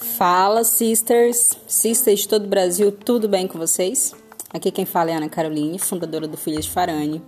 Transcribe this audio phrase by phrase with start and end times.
[0.00, 4.14] Fala, sisters, sisters de todo o Brasil, tudo bem com vocês?
[4.54, 7.20] Aqui quem fala é Ana Caroline, fundadora do Filhas de Farane.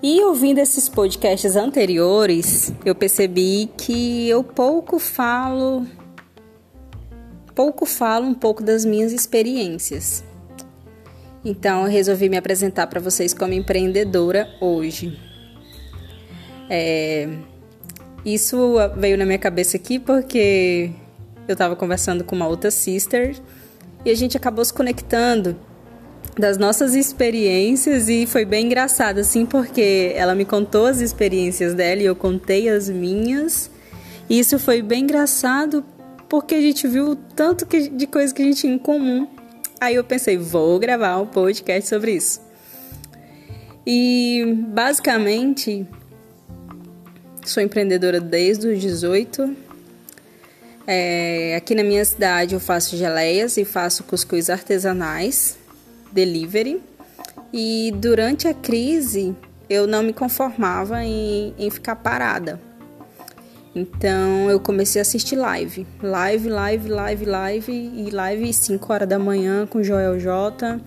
[0.00, 5.84] E ouvindo esses podcasts anteriores, eu percebi que eu pouco falo,
[7.52, 10.22] pouco falo um pouco das minhas experiências.
[11.44, 15.18] Então eu resolvi me apresentar para vocês como empreendedora hoje.
[16.70, 17.28] É,
[18.24, 20.92] isso veio na minha cabeça aqui porque
[21.46, 23.36] eu estava conversando com uma outra sister
[24.04, 25.56] e a gente acabou se conectando
[26.38, 32.02] das nossas experiências e foi bem engraçado assim porque ela me contou as experiências dela
[32.02, 33.70] e eu contei as minhas.
[34.28, 35.84] E isso foi bem engraçado
[36.28, 39.28] porque a gente viu tanto que, de coisa que a gente tinha em comum.
[39.80, 42.40] Aí eu pensei, vou gravar um podcast sobre isso.
[43.86, 45.86] E basicamente
[47.44, 49.63] sou empreendedora desde os 18
[50.86, 55.56] é, aqui na minha cidade eu faço geleias e faço cuscuz artesanais,
[56.12, 56.80] delivery.
[57.52, 59.34] E durante a crise
[59.68, 62.60] eu não me conformava em, em ficar parada.
[63.74, 65.86] Então eu comecei a assistir live.
[66.02, 67.72] Live, live, live, live.
[67.72, 70.80] E live 5 horas da manhã com Joel J.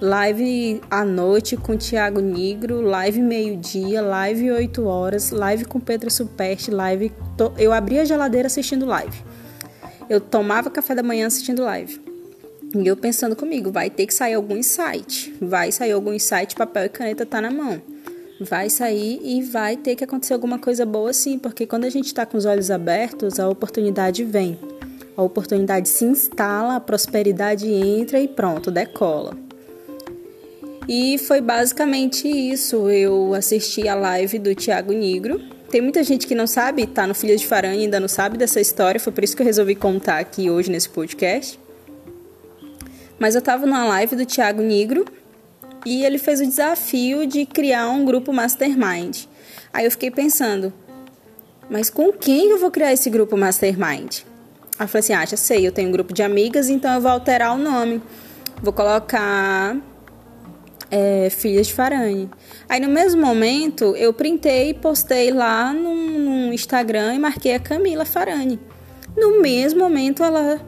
[0.00, 2.80] Live à noite com Tiago Negro.
[2.82, 4.02] Live meio-dia.
[4.02, 5.30] Live 8 horas.
[5.30, 6.70] Live com Pedro Superste.
[6.70, 7.12] Live.
[7.56, 9.28] Eu abri a geladeira assistindo live
[10.08, 12.00] eu tomava café da manhã assistindo live.
[12.74, 15.34] E eu pensando comigo, vai ter que sair algum insight.
[15.40, 17.80] Vai sair algum insight, papel e caneta tá na mão.
[18.40, 22.06] Vai sair e vai ter que acontecer alguma coisa boa sim, porque quando a gente
[22.06, 24.58] está com os olhos abertos, a oportunidade vem.
[25.16, 29.36] A oportunidade se instala, a prosperidade entra e pronto, decola.
[30.88, 32.88] E foi basicamente isso.
[32.88, 37.14] Eu assisti a live do Tiago Negro, tem muita gente que não sabe, tá no
[37.14, 39.74] Filhas de Farane e ainda não sabe dessa história, foi por isso que eu resolvi
[39.74, 41.60] contar aqui hoje nesse podcast.
[43.18, 45.04] Mas eu tava numa live do Thiago Negro
[45.84, 49.24] e ele fez o desafio de criar um grupo mastermind.
[49.72, 50.72] Aí eu fiquei pensando,
[51.68, 54.20] mas com quem eu vou criar esse grupo mastermind?
[54.78, 57.00] Aí eu falei assim, ah, já sei, eu tenho um grupo de amigas, então eu
[57.00, 58.00] vou alterar o nome.
[58.62, 59.76] Vou colocar
[60.90, 62.28] é, Filhas de Farane.
[62.68, 68.04] Aí no mesmo momento eu printei e postei lá no, Instagram e marquei a Camila
[68.04, 68.58] Farane.
[69.16, 70.60] No mesmo momento ela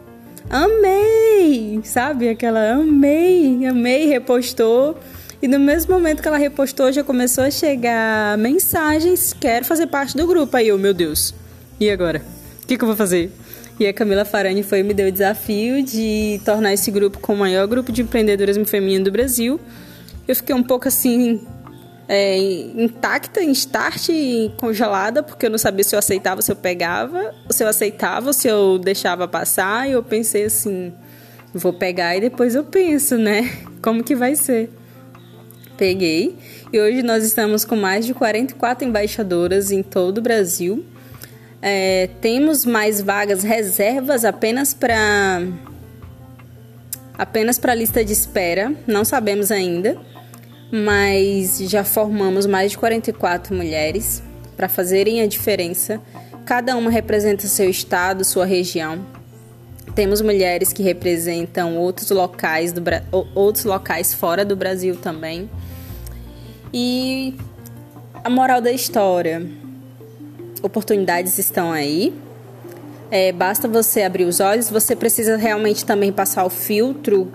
[0.49, 2.29] amei, sabe?
[2.29, 4.97] Aquela amei, amei, repostou.
[5.43, 10.17] E no mesmo momento que ela repostou, já começou a chegar mensagens: quero fazer parte
[10.17, 10.57] do grupo.
[10.57, 11.35] Aí eu, meu Deus,
[11.79, 12.23] e agora?
[12.63, 13.33] O que, que eu vou fazer?
[13.79, 17.37] E a Camila Farani foi me deu o desafio de tornar esse grupo com o
[17.37, 19.59] maior grupo de empreendedorismo feminino do Brasil
[20.31, 21.41] eu fiquei um pouco assim,
[22.09, 24.09] é, intacta, em start,
[24.57, 28.49] congelada, porque eu não sabia se eu aceitava, se eu pegava, se eu aceitava, se
[28.49, 29.89] eu deixava passar.
[29.89, 30.93] E eu pensei assim,
[31.53, 33.51] vou pegar e depois eu penso, né?
[33.83, 34.71] Como que vai ser?
[35.77, 36.37] Peguei.
[36.73, 40.85] E hoje nós estamos com mais de 44 embaixadoras em todo o Brasil.
[41.63, 45.43] É, temos mais vagas reservas apenas para
[47.17, 49.99] apenas para lista de espera, não sabemos ainda
[50.71, 54.23] mas já formamos mais de 44 mulheres
[54.57, 56.01] para fazerem a diferença.
[56.45, 59.05] Cada uma representa seu estado, sua região.
[59.95, 62.83] Temos mulheres que representam outros locais, do,
[63.35, 65.51] outros locais fora do Brasil também.
[66.73, 67.35] E
[68.23, 69.45] a moral da história:
[70.63, 72.15] oportunidades estão aí.
[73.11, 77.33] É, basta você abrir os olhos, você precisa realmente também passar o filtro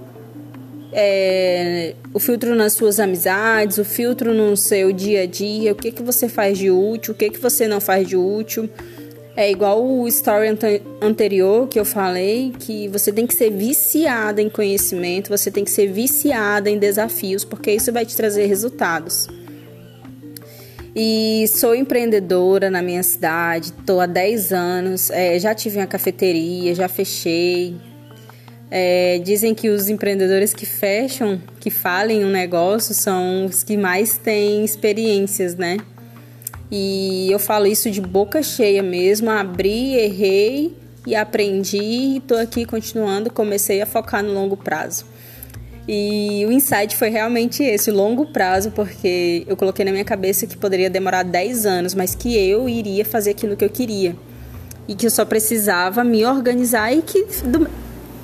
[0.97, 5.91] é, o filtro nas suas amizades, o filtro no seu dia a dia, o que,
[5.91, 8.69] que você faz de útil, o que, que você não faz de útil.
[9.35, 10.47] É igual o story
[11.01, 15.71] anterior que eu falei, que você tem que ser viciada em conhecimento, você tem que
[15.71, 19.27] ser viciada em desafios, porque isso vai te trazer resultados.
[20.95, 26.73] E sou empreendedora na minha cidade, estou há 10 anos, é, já tive uma cafeteria,
[26.73, 27.75] já fechei,
[28.69, 34.17] é, dizem que os empreendedores que fecham, que falem um negócio, são os que mais
[34.17, 35.77] têm experiências, né?
[36.71, 39.29] E eu falo isso de boca cheia mesmo.
[39.29, 40.75] Abri, errei
[41.05, 43.31] e aprendi e tô aqui continuando.
[43.31, 45.05] Comecei a focar no longo prazo.
[45.87, 50.57] E o insight foi realmente esse, longo prazo, porque eu coloquei na minha cabeça que
[50.57, 54.15] poderia demorar 10 anos, mas que eu iria fazer aquilo que eu queria.
[54.87, 57.25] E que eu só precisava me organizar e que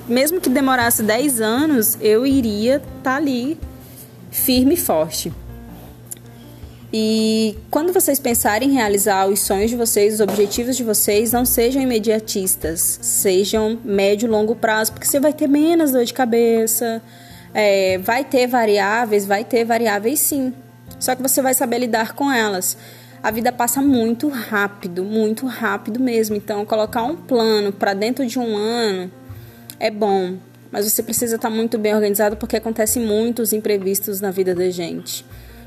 [0.08, 3.58] mesmo que demorasse 10 anos, eu iria estar tá ali
[4.30, 5.32] firme e forte.
[6.92, 11.44] E quando vocês pensarem em realizar os sonhos de vocês, os objetivos de vocês, não
[11.46, 17.00] sejam imediatistas, sejam médio e longo prazo, porque você vai ter menos dor de cabeça,
[17.54, 20.52] é, vai ter variáveis, vai ter variáveis sim.
[21.00, 22.76] Só que você vai saber lidar com elas.
[23.22, 26.36] A vida passa muito rápido, muito rápido mesmo.
[26.36, 29.10] Então, colocar um plano para dentro de um ano
[29.82, 30.38] é bom,
[30.70, 35.26] mas você precisa estar muito bem organizado porque acontecem muitos imprevistos na vida da gente.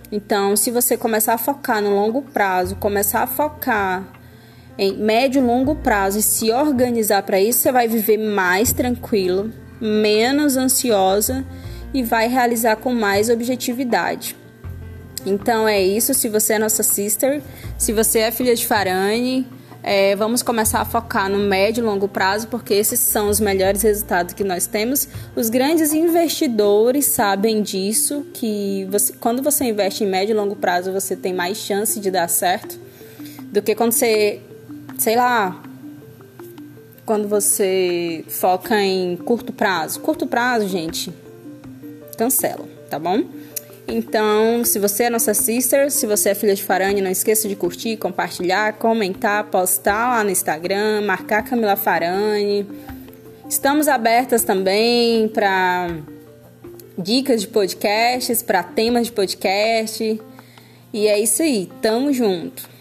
[0.10, 4.08] Então, se você começar a focar no longo prazo, começar a focar
[4.78, 9.52] em médio e longo prazo e se organizar para isso, você vai viver mais tranquilo,
[9.82, 11.46] menos ansiosa
[11.94, 14.34] e vai realizar com mais objetividade.
[15.26, 16.14] Então é isso.
[16.14, 17.42] Se você é nossa sister,
[17.78, 19.46] se você é filha de Farane,
[19.88, 23.84] é, vamos começar a focar no médio e longo prazo, porque esses são os melhores
[23.84, 25.08] resultados que nós temos.
[25.36, 30.92] Os grandes investidores sabem disso, que você, quando você investe em médio e longo prazo,
[30.92, 32.80] você tem mais chance de dar certo
[33.52, 34.42] do que quando você,
[34.98, 35.62] sei lá,
[37.06, 40.00] quando você foca em curto prazo.
[40.00, 41.14] Curto prazo, gente,
[42.18, 43.24] cancela, tá bom?
[43.88, 47.56] Então, se você é nossa sister, se você é filha de Farane, não esqueça de
[47.56, 52.66] curtir, compartilhar, comentar, postar lá no Instagram, marcar Camila Farane.
[53.48, 55.98] Estamos abertas também para
[56.98, 60.20] dicas de podcasts, para temas de podcast.
[60.92, 62.75] E é isso aí, tamo junto.